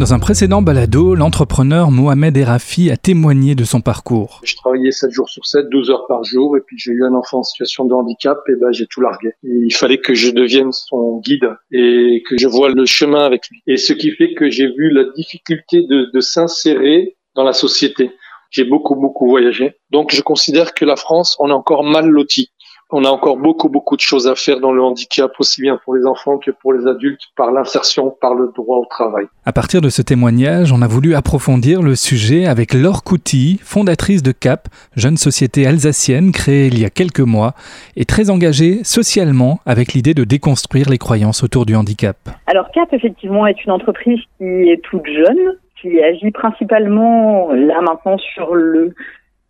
Dans 0.00 0.14
un 0.14 0.18
précédent 0.18 0.62
balado, 0.62 1.14
l'entrepreneur 1.14 1.90
Mohamed 1.90 2.34
Erafi 2.34 2.90
a 2.90 2.96
témoigné 2.96 3.54
de 3.54 3.64
son 3.64 3.82
parcours. 3.82 4.40
Je 4.44 4.56
travaillais 4.56 4.92
7 4.92 5.10
jours 5.10 5.28
sur 5.28 5.44
7, 5.44 5.66
12 5.68 5.90
heures 5.90 6.06
par 6.06 6.24
jour, 6.24 6.56
et 6.56 6.62
puis 6.66 6.78
j'ai 6.78 6.92
eu 6.92 7.04
un 7.04 7.12
enfant 7.12 7.40
en 7.40 7.42
situation 7.42 7.84
de 7.84 7.92
handicap, 7.92 8.38
et 8.48 8.54
ben 8.58 8.72
j'ai 8.72 8.86
tout 8.86 9.02
largué. 9.02 9.32
il 9.42 9.74
fallait 9.74 9.98
que 9.98 10.14
je 10.14 10.30
devienne 10.30 10.72
son 10.72 11.18
guide 11.18 11.54
et 11.70 12.22
que 12.26 12.38
je 12.38 12.48
voie 12.48 12.70
le 12.70 12.86
chemin 12.86 13.24
avec 13.24 13.46
lui. 13.50 13.62
Et 13.66 13.76
ce 13.76 13.92
qui 13.92 14.12
fait 14.12 14.32
que 14.32 14.48
j'ai 14.48 14.68
vu 14.68 14.90
la 14.90 15.04
difficulté 15.14 15.82
de, 15.82 16.10
de 16.10 16.20
s'insérer 16.20 17.18
dans 17.34 17.44
la 17.44 17.52
société. 17.52 18.10
J'ai 18.50 18.64
beaucoup, 18.64 18.96
beaucoup 18.96 19.28
voyagé. 19.28 19.76
Donc, 19.90 20.14
je 20.14 20.22
considère 20.22 20.72
que 20.72 20.86
la 20.86 20.96
France, 20.96 21.36
on 21.40 21.50
est 21.50 21.52
encore 21.52 21.84
mal 21.84 22.08
loti 22.08 22.50
on 22.92 23.04
a 23.04 23.08
encore 23.08 23.36
beaucoup, 23.36 23.68
beaucoup 23.68 23.96
de 23.96 24.00
choses 24.00 24.26
à 24.26 24.34
faire 24.34 24.60
dans 24.60 24.72
le 24.72 24.82
handicap, 24.82 25.32
aussi 25.38 25.60
bien 25.60 25.78
pour 25.84 25.94
les 25.94 26.04
enfants 26.06 26.38
que 26.38 26.50
pour 26.50 26.72
les 26.72 26.86
adultes, 26.86 27.22
par 27.36 27.52
l'insertion, 27.52 28.14
par 28.20 28.34
le 28.34 28.52
droit 28.54 28.78
au 28.78 28.86
travail. 28.86 29.26
À 29.44 29.52
partir 29.52 29.80
de 29.80 29.88
ce 29.88 30.02
témoignage, 30.02 30.72
on 30.72 30.82
a 30.82 30.88
voulu 30.88 31.14
approfondir 31.14 31.82
le 31.82 31.94
sujet 31.94 32.46
avec 32.46 32.74
Laure 32.74 33.04
Couty, 33.04 33.60
fondatrice 33.62 34.22
de 34.22 34.32
CAP, 34.32 34.68
jeune 34.96 35.16
société 35.16 35.66
alsacienne 35.66 36.32
créée 36.32 36.66
il 36.66 36.80
y 36.80 36.84
a 36.84 36.90
quelques 36.90 37.20
mois 37.20 37.54
et 37.96 38.04
très 38.04 38.30
engagée 38.30 38.82
socialement 38.84 39.60
avec 39.66 39.92
l'idée 39.92 40.14
de 40.14 40.24
déconstruire 40.24 40.88
les 40.90 40.98
croyances 40.98 41.44
autour 41.44 41.66
du 41.66 41.76
handicap. 41.76 42.16
Alors 42.46 42.70
CAP, 42.72 42.92
effectivement, 42.92 43.46
est 43.46 43.64
une 43.64 43.72
entreprise 43.72 44.20
qui 44.38 44.44
est 44.44 44.80
toute 44.82 45.06
jeune, 45.06 45.56
qui 45.80 46.02
agit 46.02 46.30
principalement 46.30 47.52
là 47.52 47.80
maintenant 47.80 48.18
sur 48.18 48.54
le 48.54 48.94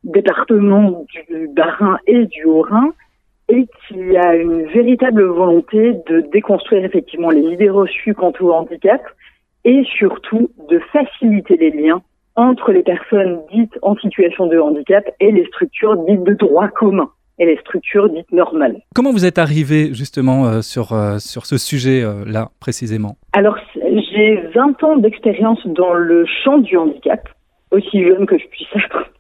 département 0.05 1.05
du 1.29 1.49
Bas-Rhin 1.55 1.99
et 2.07 2.27
du 2.27 2.45
Haut-Rhin 2.45 2.93
et 3.51 3.67
qui 3.89 4.17
a 4.17 4.37
une 4.37 4.65
véritable 4.67 5.25
volonté 5.25 5.95
de 6.09 6.21
déconstruire 6.33 6.85
effectivement 6.85 7.31
les 7.31 7.43
idées 7.43 7.71
reçues 7.71 8.15
quant 8.15 8.33
au 8.41 8.53
handicap 8.53 9.03
et 9.65 9.83
surtout 9.99 10.51
de 10.69 10.79
faciliter 10.93 11.57
les 11.57 11.71
liens 11.71 12.03
entre 12.37 12.73
les 12.73 12.83
personnes 12.83 13.41
dites 13.53 13.77
en 13.83 13.97
situation 13.97 14.47
de 14.47 14.59
handicap 14.59 15.05
et 15.21 15.33
les 15.33 15.45
structures 15.47 15.97
dites 16.07 16.23
de 16.23 16.35
droit 16.35 16.69
commun 16.69 17.11
et 17.39 17.47
les 17.47 17.57
structures 17.57 18.09
dites 18.09 18.31
normales. 18.33 18.81
Comment 18.95 19.11
vous 19.11 19.25
êtes 19.25 19.39
arrivé 19.39 19.93
justement 19.95 20.47
euh, 20.47 20.61
sur, 20.61 20.93
euh, 20.93 21.19
sur 21.19 21.47
ce 21.47 21.59
sujet-là 21.59 22.43
euh, 22.43 22.59
précisément? 22.61 23.17
Alors 23.33 23.57
j'ai 23.75 24.37
20 24.55 24.85
ans 24.85 24.97
d'expérience 24.97 25.67
dans 25.67 25.95
le 25.95 26.25
champ 26.45 26.59
du 26.59 26.77
handicap, 26.77 27.29
aussi 27.73 28.03
jeune 28.05 28.27
que 28.27 28.39
je 28.39 28.47
puisse 28.47 28.69
être. 28.77 29.11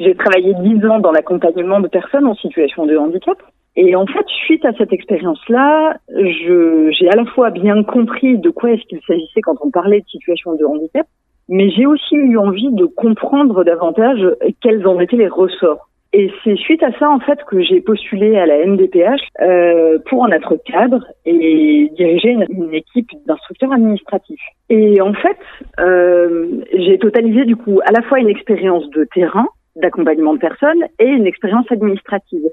J'ai 0.00 0.14
travaillé 0.16 0.54
10 0.54 0.86
ans 0.86 0.98
dans 0.98 1.12
l'accompagnement 1.12 1.80
de 1.80 1.88
personnes 1.88 2.26
en 2.26 2.34
situation 2.34 2.86
de 2.86 2.96
handicap. 2.96 3.38
Et 3.76 3.96
en 3.96 4.06
fait, 4.06 4.26
suite 4.46 4.64
à 4.64 4.72
cette 4.74 4.92
expérience-là, 4.92 5.96
j'ai 6.08 7.08
à 7.08 7.16
la 7.16 7.24
fois 7.26 7.50
bien 7.50 7.82
compris 7.82 8.38
de 8.38 8.50
quoi 8.50 8.70
est-ce 8.70 8.84
qu'il 8.84 9.00
s'agissait 9.06 9.40
quand 9.40 9.56
on 9.62 9.70
parlait 9.70 10.00
de 10.00 10.06
situation 10.06 10.54
de 10.54 10.64
handicap, 10.64 11.06
mais 11.48 11.70
j'ai 11.70 11.86
aussi 11.86 12.14
eu 12.14 12.38
envie 12.38 12.70
de 12.70 12.84
comprendre 12.84 13.64
davantage 13.64 14.24
quels 14.62 14.86
en 14.86 15.00
étaient 15.00 15.16
les 15.16 15.28
ressorts. 15.28 15.88
Et 16.16 16.30
c'est 16.44 16.54
suite 16.54 16.84
à 16.84 16.96
ça 17.00 17.10
en 17.10 17.18
fait 17.18 17.40
que 17.48 17.60
j'ai 17.60 17.80
postulé 17.80 18.36
à 18.36 18.46
la 18.46 18.64
MDPH 18.64 19.20
euh, 19.40 19.98
pour 20.08 20.22
en 20.22 20.30
être 20.30 20.54
cadre 20.64 21.04
et 21.26 21.90
diriger 21.96 22.28
une, 22.30 22.46
une 22.50 22.72
équipe 22.72 23.10
d'instructeurs 23.26 23.72
administratifs. 23.72 24.40
Et 24.70 25.00
en 25.00 25.12
fait, 25.12 25.36
euh, 25.80 26.62
j'ai 26.72 27.00
totalisé 27.00 27.44
du 27.44 27.56
coup 27.56 27.80
à 27.84 27.90
la 27.90 28.00
fois 28.02 28.20
une 28.20 28.28
expérience 28.28 28.88
de 28.90 29.08
terrain 29.12 29.48
d'accompagnement 29.74 30.34
de 30.34 30.38
personnes 30.38 30.84
et 31.00 31.06
une 31.06 31.26
expérience 31.26 31.66
administrative. 31.72 32.44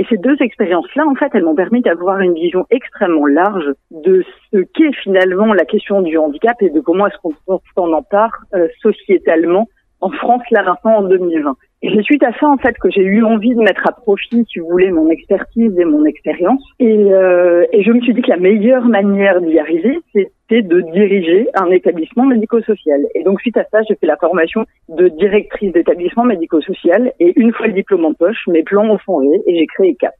Et 0.00 0.06
ces 0.08 0.16
deux 0.16 0.36
expériences-là, 0.40 1.06
en 1.06 1.14
fait, 1.14 1.28
elles 1.34 1.44
m'ont 1.44 1.54
permis 1.54 1.82
d'avoir 1.82 2.20
une 2.20 2.32
vision 2.32 2.66
extrêmement 2.70 3.26
large 3.26 3.74
de 3.90 4.24
ce 4.50 4.60
qu'est 4.72 4.94
finalement 5.02 5.52
la 5.52 5.66
question 5.66 6.00
du 6.00 6.16
handicap 6.16 6.56
et 6.62 6.70
de 6.70 6.80
comment 6.80 7.06
est-ce 7.06 7.18
qu'on 7.18 7.92
en 7.92 8.02
part 8.02 8.32
euh, 8.54 8.66
sociétalement 8.80 9.68
en 10.00 10.08
France 10.08 10.40
là 10.52 10.62
maintenant 10.62 11.00
en 11.00 11.02
2020. 11.02 11.54
Et 11.82 11.90
c'est 11.94 12.02
suite 12.02 12.22
à 12.22 12.32
ça 12.38 12.46
en 12.46 12.58
fait 12.58 12.76
que 12.78 12.90
j'ai 12.90 13.02
eu 13.02 13.24
envie 13.24 13.54
de 13.54 13.60
mettre 13.60 13.88
à 13.88 13.92
profit, 13.92 14.44
si 14.52 14.58
vous 14.58 14.68
voulez, 14.68 14.90
mon 14.90 15.08
expertise 15.08 15.72
et 15.78 15.84
mon 15.84 16.04
expérience. 16.04 16.62
Et, 16.78 16.92
euh, 16.94 17.64
et 17.72 17.82
je 17.82 17.90
me 17.90 18.00
suis 18.02 18.12
dit 18.12 18.20
que 18.20 18.28
la 18.28 18.36
meilleure 18.36 18.84
manière 18.84 19.40
d'y 19.40 19.58
arriver, 19.58 19.98
c'était 20.12 20.62
de 20.62 20.82
diriger 20.92 21.48
un 21.54 21.70
établissement 21.70 22.26
médico-social. 22.26 23.00
Et 23.14 23.22
donc 23.22 23.40
suite 23.40 23.56
à 23.56 23.64
ça, 23.70 23.80
j'ai 23.88 23.94
fait 23.94 24.06
la 24.06 24.18
formation 24.18 24.66
de 24.90 25.08
directrice 25.08 25.72
d'établissement 25.72 26.24
médico-social. 26.24 27.12
Et 27.18 27.32
une 27.40 27.52
fois 27.52 27.66
le 27.66 27.72
diplôme 27.72 28.04
en 28.04 28.12
poche, 28.12 28.46
mes 28.48 28.62
plans 28.62 28.88
ont 28.90 28.98
changé 28.98 29.30
et 29.46 29.58
j'ai 29.58 29.66
créé 29.66 29.94
CAP. 29.94 30.14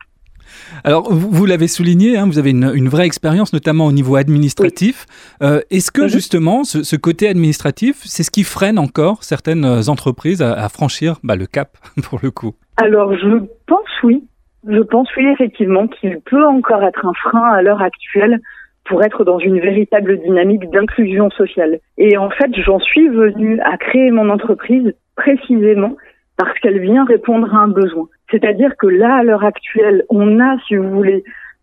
Alors, 0.85 1.13
vous, 1.13 1.47
l'avez 1.47 1.69
souligné, 1.69 2.17
hein, 2.17 2.27
vous 2.27 2.39
avez 2.39 2.51
une, 2.51 2.89
vraie 2.89 3.07
expérience, 3.07 3.53
notamment 3.53 3.87
au 3.87 3.93
niveau 3.93 4.17
administratif. 4.17 5.07
Euh, 5.43 5.61
est-ce 5.71 5.91
que 5.91 6.03
mhm. 6.03 6.09
justement, 6.09 6.65
ce, 6.65 6.97
côté 6.97 7.29
administratif, 7.29 7.97
c'est 8.05 8.23
ce 8.23 8.31
qui 8.31 8.45
freine 8.45 8.79
encore 8.79 9.25
certaines 9.25 9.65
entreprises 9.89 10.43
à, 10.43 10.69
franchir 10.69 11.17
bah, 11.23 11.37
le 11.37 11.47
cap, 11.47 11.77
pour 12.03 12.21
le 12.23 12.31
coup? 12.31 12.55
Alors, 12.77 13.15
je 13.15 13.45
pense 13.67 13.89
oui. 14.03 14.25
Je 14.69 14.81
pense 14.81 15.09
oui, 15.17 15.27
effectivement, 15.33 15.87
qu'il 15.87 16.21
peut 16.21 16.47
encore 16.47 16.83
être 16.83 17.07
un 17.07 17.15
frein 17.15 17.49
à 17.53 17.63
l'heure 17.63 17.81
actuelle 17.81 18.41
pour 18.85 19.03
être 19.05 19.25
dans 19.25 19.39
une 19.39 19.61
véritable 19.61 20.21
dynamique 20.21 20.69
d'inclusion 20.71 21.31
sociale. 21.31 21.79
Et 21.97 22.17
en 22.17 22.29
fait, 22.31 22.51
j'en 22.57 22.81
suis 22.81 23.09
venue 23.09 23.61
à 23.61 23.77
créer 23.79 24.11
mon 24.11 24.29
entreprise 24.29 24.93
précisément 25.17 25.97
parce 26.41 26.59
qu'elle 26.61 26.81
vient 26.81 27.05
répondre 27.05 27.55
à 27.55 27.59
un 27.59 27.69
besoin. 27.69 28.07
C'est-à-dire 28.31 28.75
que 28.79 28.87
là, 28.87 29.17
à 29.17 29.23
l'heure 29.23 29.45
actuelle, 29.45 30.05
on 30.09 30.41
a, 30.41 30.57
si 30.67 30.75
vous 30.75 30.89
voulez, 30.89 31.23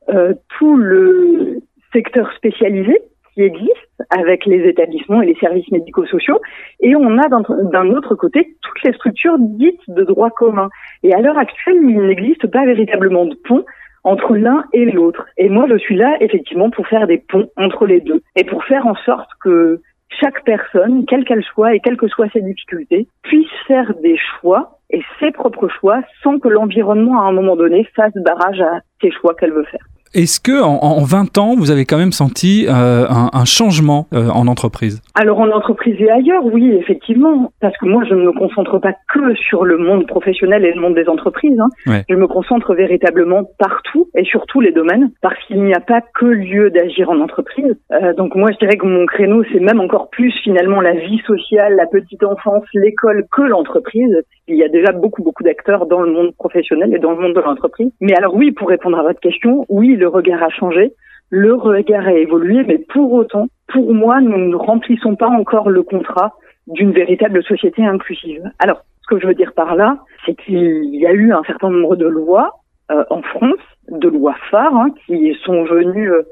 euh, 0.09 0.35
tout 0.59 0.77
le 0.77 1.61
secteur 1.91 2.31
spécialisé 2.33 3.01
qui 3.33 3.41
existe 3.41 4.03
avec 4.11 4.45
les 4.45 4.69
établissements 4.69 5.23
et 5.23 5.25
les 5.25 5.35
services 5.37 5.71
médico-sociaux, 5.71 6.39
et 6.79 6.95
on 6.95 7.17
a 7.17 7.27
d'un 7.27 7.89
autre 7.89 8.13
côté 8.13 8.55
toutes 8.61 8.83
les 8.83 8.93
structures 8.93 9.37
dites 9.39 9.81
de 9.87 10.03
droit 10.03 10.29
commun. 10.29 10.69
Et 11.01 11.11
à 11.11 11.21
l'heure 11.21 11.39
actuelle, 11.39 11.77
il 11.81 11.99
n'existe 11.99 12.45
pas 12.45 12.63
véritablement 12.63 13.25
de 13.25 13.33
pont 13.33 13.65
entre 14.03 14.35
l'un 14.35 14.63
et 14.73 14.85
l'autre. 14.85 15.25
Et 15.37 15.49
moi, 15.49 15.65
je 15.67 15.77
suis 15.79 15.95
là 15.95 16.17
effectivement 16.19 16.69
pour 16.69 16.85
faire 16.85 17.07
des 17.07 17.17
ponts 17.17 17.49
entre 17.57 17.87
les 17.87 17.99
deux 17.99 18.21
et 18.35 18.43
pour 18.43 18.63
faire 18.63 18.85
en 18.85 18.95
sorte 18.95 19.29
que 19.41 19.81
chaque 20.19 20.43
personne, 20.43 21.05
quelle 21.05 21.25
qu'elle 21.25 21.43
soit 21.43 21.75
et 21.75 21.79
quelles 21.79 21.97
que 21.97 22.07
soient 22.07 22.29
ses 22.29 22.41
difficultés, 22.41 23.07
puisse 23.23 23.51
faire 23.67 23.93
des 24.01 24.17
choix 24.17 24.79
et 24.89 25.01
ses 25.19 25.31
propres 25.31 25.67
choix 25.67 26.01
sans 26.23 26.39
que 26.39 26.47
l'environnement 26.47 27.21
à 27.21 27.27
un 27.27 27.31
moment 27.31 27.55
donné 27.55 27.83
fasse 27.95 28.13
barrage 28.15 28.61
à 28.61 28.79
ses 29.01 29.11
choix 29.11 29.35
qu'elle 29.35 29.53
veut 29.53 29.65
faire. 29.65 29.85
Est-ce 30.17 30.39
que 30.39 30.63
en, 30.63 31.03
20 31.03 31.37
ans, 31.37 31.53
vous 31.55 31.69
avez 31.69 31.85
quand 31.85 31.99
même 31.99 32.11
senti 32.11 32.65
euh, 32.67 33.05
un, 33.07 33.45
changement 33.45 34.07
euh, 34.15 34.29
en 34.29 34.47
entreprise? 34.47 34.99
Alors 35.13 35.39
en 35.39 35.51
entreprise 35.51 35.95
et 35.99 36.09
ailleurs, 36.09 36.43
oui, 36.43 36.71
effectivement, 36.71 37.51
parce 37.61 37.77
que 37.77 37.85
moi, 37.85 38.03
je 38.09 38.15
ne 38.15 38.23
me 38.25 38.31
concentre 38.31 38.79
pas 38.79 38.93
que 39.13 39.35
sur 39.35 39.63
le 39.63 39.77
monde 39.77 40.07
professionnel 40.07 40.65
et 40.65 40.73
le 40.73 40.81
monde 40.81 40.95
des 40.95 41.07
entreprises. 41.07 41.59
Hein. 41.59 42.01
Je 42.09 42.15
me 42.15 42.25
concentre 42.25 42.73
véritablement 42.73 43.43
partout 43.59 44.09
et 44.15 44.23
sur 44.23 44.47
tous 44.47 44.59
les 44.59 44.71
domaines, 44.71 45.11
parce 45.21 45.37
qu'il 45.45 45.63
n'y 45.63 45.75
a 45.75 45.79
pas 45.79 46.01
que 46.01 46.25
lieu 46.25 46.71
d'agir 46.71 47.11
en 47.11 47.19
entreprise. 47.19 47.77
Euh, 47.91 48.15
donc 48.15 48.33
moi, 48.33 48.49
je 48.51 48.57
dirais 48.57 48.77
que 48.77 48.87
mon 48.87 49.05
créneau, 49.05 49.43
c'est 49.53 49.59
même 49.59 49.79
encore 49.79 50.09
plus 50.09 50.33
finalement 50.43 50.81
la 50.81 50.93
vie 50.93 51.21
sociale, 51.27 51.75
la 51.75 51.85
petite 51.85 52.23
enfance, 52.23 52.63
l'école 52.73 53.27
que 53.31 53.43
l'entreprise. 53.43 54.23
Il 54.47 54.55
y 54.55 54.63
a 54.63 54.69
déjà 54.69 54.93
beaucoup, 54.93 55.21
beaucoup 55.21 55.43
d'acteurs 55.43 55.85
dans 55.85 56.01
le 56.01 56.11
monde 56.11 56.33
professionnel 56.33 56.91
et 56.95 56.99
dans 56.99 57.11
le 57.11 57.21
monde 57.21 57.35
de 57.35 57.41
l'entreprise. 57.41 57.91
Mais 58.01 58.15
alors 58.15 58.33
oui, 58.33 58.51
pour 58.51 58.69
répondre 58.69 58.97
à 58.97 59.03
votre 59.03 59.19
question, 59.19 59.65
oui, 59.69 59.95
le 59.95 60.06
regard 60.07 60.43
a 60.43 60.49
changé, 60.49 60.93
le 61.29 61.53
regard 61.53 62.07
a 62.07 62.13
évolué, 62.13 62.63
mais 62.63 62.77
pour 62.77 63.11
autant, 63.13 63.47
pour 63.67 63.93
moi, 63.93 64.21
nous 64.21 64.37
ne 64.37 64.55
remplissons 64.55 65.15
pas 65.15 65.27
encore 65.27 65.69
le 65.69 65.83
contrat 65.83 66.33
d'une 66.67 66.91
véritable 66.91 67.43
société 67.43 67.83
inclusive. 67.85 68.43
Alors, 68.59 68.83
ce 69.01 69.15
que 69.15 69.21
je 69.21 69.27
veux 69.27 69.33
dire 69.33 69.53
par 69.53 69.75
là, 69.75 69.99
c'est 70.25 70.35
qu'il 70.35 70.95
y 70.95 71.05
a 71.05 71.13
eu 71.13 71.31
un 71.31 71.43
certain 71.43 71.69
nombre 71.69 71.95
de 71.95 72.07
lois 72.07 72.51
euh, 72.91 73.03
en 73.09 73.21
France, 73.21 73.59
de 73.89 74.07
lois 74.07 74.35
phares, 74.49 74.75
hein, 74.75 74.89
qui 75.05 75.35
sont 75.43 75.63
venues 75.63 76.11
euh, 76.11 76.23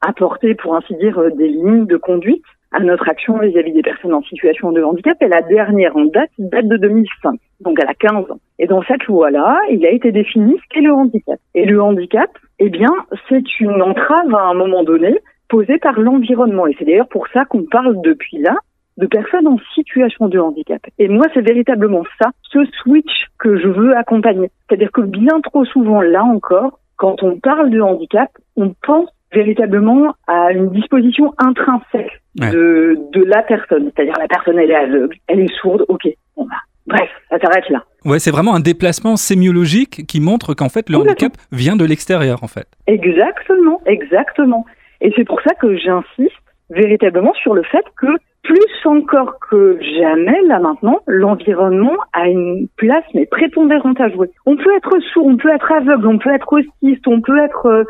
apporter, 0.00 0.54
pour 0.54 0.74
ainsi 0.74 0.94
dire, 0.96 1.18
euh, 1.18 1.30
des 1.30 1.48
lignes 1.48 1.86
de 1.86 1.96
conduite 1.96 2.44
à 2.72 2.80
notre 2.80 3.08
action 3.08 3.38
vis-à-vis 3.38 3.72
des 3.72 3.82
personnes 3.82 4.14
en 4.14 4.22
situation 4.22 4.70
de 4.70 4.82
handicap. 4.82 5.16
Et 5.20 5.28
la 5.28 5.42
dernière 5.42 5.96
en 5.96 6.04
date 6.04 6.30
date 6.38 6.68
de 6.68 6.76
2005, 6.76 7.38
donc 7.60 7.78
elle 7.80 7.88
a 7.88 7.94
15 7.94 8.30
ans. 8.30 8.40
Et 8.58 8.66
dans 8.66 8.82
cette 8.82 9.04
loi-là, 9.04 9.60
il 9.70 9.84
a 9.84 9.90
été 9.90 10.12
défini 10.12 10.56
ce 10.56 10.62
qu'est 10.70 10.80
le 10.80 10.92
handicap. 10.92 11.38
Et 11.54 11.64
le 11.64 11.82
handicap, 11.82 12.30
eh 12.60 12.68
bien, 12.68 12.90
c'est 13.28 13.60
une 13.60 13.82
entrave 13.82 14.34
à 14.34 14.48
un 14.48 14.54
moment 14.54 14.84
donné 14.84 15.18
posée 15.48 15.78
par 15.78 15.98
l'environnement. 15.98 16.66
Et 16.66 16.76
c'est 16.78 16.84
d'ailleurs 16.84 17.08
pour 17.08 17.26
ça 17.28 17.44
qu'on 17.46 17.64
parle 17.64 18.00
depuis 18.02 18.38
là 18.38 18.54
de 18.98 19.06
personnes 19.06 19.48
en 19.48 19.56
situation 19.74 20.28
de 20.28 20.38
handicap. 20.38 20.82
Et 20.98 21.08
moi, 21.08 21.26
c'est 21.32 21.40
véritablement 21.40 22.04
ça, 22.20 22.30
ce 22.42 22.58
switch 22.82 23.26
que 23.38 23.58
je 23.58 23.66
veux 23.66 23.96
accompagner. 23.96 24.50
C'est-à-dire 24.68 24.92
que 24.92 25.00
bien 25.00 25.40
trop 25.40 25.64
souvent, 25.64 26.02
là 26.02 26.22
encore, 26.22 26.78
quand 26.96 27.22
on 27.22 27.38
parle 27.40 27.70
de 27.70 27.80
handicap, 27.80 28.30
on 28.56 28.74
pense 28.82 29.08
véritablement 29.32 30.14
à 30.26 30.52
une 30.52 30.70
disposition 30.70 31.32
intrinsèque 31.38 32.20
de, 32.34 32.98
de 33.12 33.24
la 33.24 33.42
personne. 33.42 33.90
C'est-à-dire 33.94 34.16
la 34.18 34.28
personne, 34.28 34.58
elle 34.58 34.70
est 34.70 34.74
aveugle, 34.74 35.16
elle 35.28 35.40
est 35.40 35.54
sourde, 35.60 35.84
ok, 35.88 36.08
bon 36.36 36.44
bah, 36.44 36.56
bref, 36.86 37.08
ça 37.28 37.38
s'arrête 37.38 37.68
là. 37.70 37.84
Ouais, 38.04 38.18
c'est 38.18 38.30
vraiment 38.30 38.54
un 38.54 38.60
déplacement 38.60 39.16
sémiologique 39.16 40.06
qui 40.06 40.20
montre 40.20 40.54
qu'en 40.54 40.68
fait 40.68 40.88
le 40.88 40.96
handicap 40.96 41.32
vient 41.52 41.76
de 41.76 41.84
l'extérieur 41.84 42.42
en 42.42 42.48
fait. 42.48 42.66
Exactement, 42.86 43.80
exactement. 43.86 44.64
Et 45.00 45.12
c'est 45.16 45.24
pour 45.24 45.40
ça 45.42 45.54
que 45.54 45.76
j'insiste 45.76 46.36
véritablement 46.70 47.34
sur 47.34 47.54
le 47.54 47.62
fait 47.64 47.84
que 48.00 48.06
plus 48.42 48.86
encore 48.86 49.38
que 49.50 49.78
jamais, 49.98 50.40
là 50.46 50.58
maintenant, 50.60 51.00
l'environnement 51.06 51.96
a 52.12 52.28
une 52.28 52.68
place 52.76 53.04
mais 53.14 53.26
prépondérante 53.26 54.00
à 54.00 54.08
jouer. 54.08 54.30
On 54.46 54.56
peut 54.56 54.74
être 54.76 54.98
sourd, 55.12 55.26
on 55.26 55.36
peut 55.36 55.52
être 55.54 55.70
aveugle, 55.70 56.06
on 56.06 56.18
peut 56.18 56.34
être 56.34 56.52
autiste, 56.52 57.06
on 57.06 57.20
peut 57.20 57.38
être, 57.38 57.66
euh, 57.66 57.84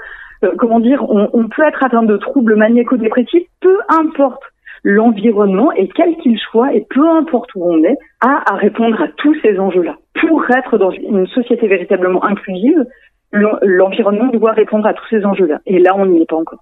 euh, 0.45 0.53
comment 0.59 0.81
dire, 0.81 1.03
on, 1.09 1.31
on, 1.33 1.49
peut 1.49 1.63
être 1.63 1.85
atteint 1.85 2.03
de 2.03 2.17
troubles 2.17 2.57
maniaco-dépressifs, 2.57 3.47
peu 3.61 3.79
importe 3.89 4.43
l'environnement 4.83 5.73
et 5.73 5.89
quel 5.89 6.17
qu'il 6.17 6.39
soit 6.39 6.75
et 6.75 6.87
peu 6.89 7.09
importe 7.09 7.55
où 7.55 7.65
on 7.65 7.83
est, 7.85 7.97
a 8.21 8.53
à 8.53 8.57
répondre 8.57 9.01
à 9.01 9.09
tous 9.17 9.35
ces 9.43 9.59
enjeux-là. 9.59 9.97
Pour 10.21 10.45
être 10.51 10.79
dans 10.79 10.91
une 10.91 11.27
société 11.29 11.69
véritablement 11.69 12.25
inclusive, 12.25 12.85
l'environnement 13.33 14.29
doit 14.29 14.53
répondre 14.53 14.87
à 14.87 14.95
tous 14.95 15.07
ces 15.11 15.25
enjeux-là. 15.25 15.61
Et 15.67 15.79
là, 15.79 15.95
on 15.97 16.07
n'y 16.07 16.23
est 16.23 16.29
pas 16.29 16.37
encore. 16.37 16.61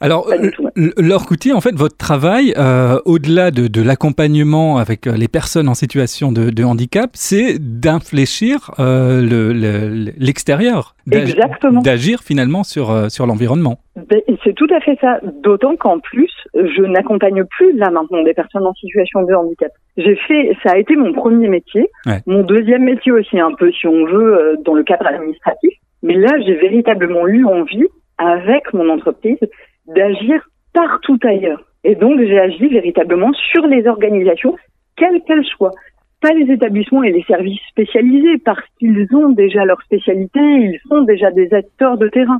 Alors, 0.00 0.28
Laure 0.76 1.26
Coutier, 1.26 1.52
en 1.52 1.60
fait, 1.60 1.74
votre 1.74 1.96
travail, 1.96 2.52
euh, 2.56 2.98
au-delà 3.04 3.50
de, 3.50 3.82
l'accompagnement 3.82 4.78
avec 4.78 5.06
euh, 5.06 5.16
les 5.16 5.28
personnes 5.28 5.68
en 5.68 5.74
situation 5.74 6.32
de, 6.32 6.64
handicap, 6.64 7.10
c'est 7.14 7.58
d'infléchir 7.58 8.70
euh, 8.78 10.12
l'extérieur, 10.18 10.94
d'agir 11.06 12.20
finalement 12.22 12.64
sur, 12.64 13.10
sur 13.10 13.26
l'environnement. 13.26 13.78
Ben, 14.08 14.20
c'est 14.42 14.54
tout 14.54 14.66
à 14.74 14.80
fait 14.80 14.98
ça, 15.00 15.20
d'autant 15.42 15.76
qu'en 15.76 16.00
plus, 16.00 16.32
je 16.54 16.82
n'accompagne 16.82 17.44
plus 17.44 17.76
là 17.76 17.90
maintenant 17.90 18.22
des 18.22 18.34
personnes 18.34 18.66
en 18.66 18.74
situation 18.74 19.22
de 19.22 19.34
handicap. 19.34 19.70
J'ai 19.96 20.16
fait, 20.16 20.56
ça 20.64 20.72
a 20.72 20.78
été 20.78 20.96
mon 20.96 21.12
premier 21.12 21.48
métier, 21.48 21.88
mon 22.26 22.42
deuxième 22.42 22.84
métier 22.84 23.12
aussi 23.12 23.38
un 23.38 23.52
peu, 23.52 23.70
si 23.72 23.86
on 23.86 24.04
veut, 24.06 24.56
dans 24.64 24.74
le 24.74 24.82
cadre 24.82 25.06
administratif. 25.06 25.74
Mais 26.02 26.14
là, 26.14 26.28
j'ai 26.44 26.54
véritablement 26.54 27.26
eu 27.26 27.44
envie 27.46 27.86
avec 28.18 28.72
mon 28.72 28.88
entreprise 28.88 29.38
d'agir 29.86 30.46
partout 30.72 31.18
ailleurs. 31.22 31.62
Et 31.84 31.94
donc, 31.94 32.18
j'ai 32.18 32.38
agi 32.38 32.66
véritablement 32.68 33.32
sur 33.52 33.66
les 33.66 33.86
organisations, 33.86 34.56
quelles 34.96 35.22
qu'elles 35.22 35.44
soient. 35.44 35.74
Pas 36.20 36.32
les 36.32 36.50
établissements 36.52 37.02
et 37.02 37.12
les 37.12 37.22
services 37.24 37.60
spécialisés, 37.68 38.38
parce 38.38 38.64
qu'ils 38.78 39.06
ont 39.14 39.30
déjà 39.30 39.64
leur 39.64 39.80
spécialité, 39.82 40.40
ils 40.40 40.80
sont 40.88 41.02
déjà 41.02 41.30
des 41.30 41.52
acteurs 41.52 41.98
de 41.98 42.08
terrain. 42.08 42.38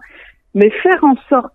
Mais 0.55 0.71
faire 0.71 1.05
en 1.05 1.17
sorte 1.29 1.53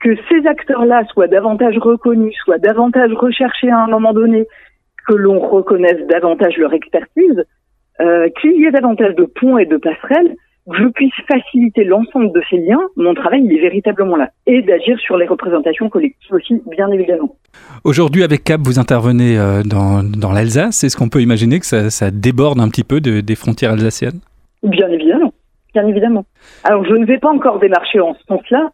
que 0.00 0.14
ces 0.28 0.46
acteurs-là 0.46 1.04
soient 1.06 1.28
davantage 1.28 1.78
reconnus, 1.78 2.34
soient 2.44 2.58
davantage 2.58 3.12
recherchés 3.12 3.70
à 3.70 3.84
un 3.84 3.88
moment 3.88 4.12
donné, 4.12 4.46
que 5.08 5.14
l'on 5.14 5.40
reconnaisse 5.40 6.06
davantage 6.08 6.56
leur 6.58 6.72
expertise, 6.72 7.44
euh, 8.00 8.28
qu'il 8.40 8.52
y 8.52 8.64
ait 8.64 8.70
davantage 8.70 9.14
de 9.16 9.24
ponts 9.24 9.58
et 9.58 9.66
de 9.66 9.76
passerelles, 9.76 10.36
je 10.70 10.86
puisse 10.88 11.14
faciliter 11.26 11.84
l'ensemble 11.84 12.32
de 12.32 12.42
ces 12.48 12.58
liens, 12.58 12.80
mon 12.96 13.14
travail 13.14 13.42
il 13.44 13.52
est 13.52 13.60
véritablement 13.60 14.16
là. 14.16 14.30
Et 14.46 14.62
d'agir 14.62 14.98
sur 15.00 15.16
les 15.16 15.26
représentations 15.26 15.88
collectives 15.88 16.32
aussi, 16.32 16.62
bien 16.70 16.90
évidemment. 16.90 17.36
Aujourd'hui, 17.84 18.22
avec 18.22 18.44
CAP, 18.44 18.60
vous 18.62 18.78
intervenez 18.78 19.38
euh, 19.38 19.62
dans, 19.62 20.02
dans 20.04 20.32
l'Alsace. 20.32 20.84
Est-ce 20.84 20.96
qu'on 20.96 21.08
peut 21.08 21.20
imaginer 21.20 21.58
que 21.58 21.66
ça, 21.66 21.90
ça, 21.90 22.10
déborde 22.10 22.60
un 22.60 22.68
petit 22.68 22.84
peu 22.84 23.00
de, 23.00 23.20
des 23.20 23.34
frontières 23.34 23.72
alsaciennes? 23.72 24.20
Bien 24.62 24.88
évidemment. 24.88 25.32
Bien 25.74 25.86
évidemment. 25.86 26.24
Alors, 26.64 26.84
je 26.84 26.94
ne 26.94 27.06
vais 27.06 27.18
pas 27.18 27.30
encore 27.30 27.58
démarcher 27.58 27.98
en 28.00 28.14
ce 28.14 28.22
sens-là, 28.28 28.70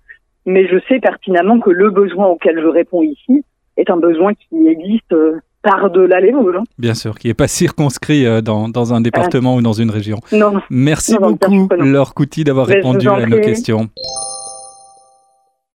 mais 0.47 0.67
je 0.67 0.79
sais 0.89 0.99
pertinemment 1.01 1.61
que 1.61 1.71
le 1.71 1.91
besoin 1.91 2.27
auquel 2.27 2.61
je 2.61 2.67
réponds 2.67 3.03
ici 3.03 3.45
est 3.77 3.91
un 3.91 3.97
besoin 3.97 4.35
qui 4.35 4.67
existe 4.67 5.13
euh, 5.13 5.41
par-delà 5.63 6.21
les 6.21 6.33
Vosges. 6.33 6.61
Bien 6.79 6.95
sûr, 6.95 7.19
qui 7.19 7.29
n'est 7.29 7.35
pas 7.35 7.49
circonscrit 7.49 8.27
euh, 8.27 8.41
dans, 8.41 8.69
dans 8.69 8.95
un 8.95 9.01
département 9.01 9.57
ou 9.57 9.63
dans 9.63 9.73
une 9.73 9.91
région. 9.91 10.19
Non. 10.33 10.61
Merci 10.71 11.17
beaucoup, 11.19 11.69
Laure 11.79 12.15
Couty, 12.15 12.45
d'avoir 12.45 12.67
répondu 12.67 13.09
à 13.09 13.27
nos 13.27 13.41
questions. 13.41 13.89